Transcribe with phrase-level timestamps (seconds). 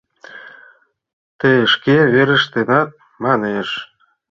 [1.39, 2.89] —Тый шке верештынат,—
[3.23, 3.69] манеш.